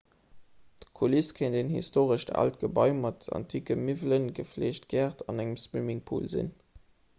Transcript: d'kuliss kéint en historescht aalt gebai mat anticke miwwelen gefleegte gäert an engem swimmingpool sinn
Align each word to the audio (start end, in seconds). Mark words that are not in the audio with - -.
d'kuliss 0.85 1.27
kéint 1.39 1.57
en 1.59 1.69
historescht 1.73 2.31
aalt 2.39 2.57
gebai 2.63 2.87
mat 3.03 3.29
anticke 3.41 3.79
miwwelen 3.83 4.27
gefleegte 4.41 4.91
gäert 4.97 5.25
an 5.29 5.45
engem 5.47 5.63
swimmingpool 5.69 6.29
sinn 6.37 6.53